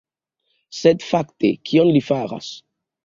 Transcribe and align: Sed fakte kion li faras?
Sed 0.79 1.05
fakte 1.09 1.51
kion 1.71 1.93
li 1.99 2.03
faras? 2.09 2.49